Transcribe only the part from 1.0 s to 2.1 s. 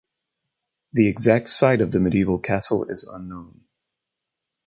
exact site of the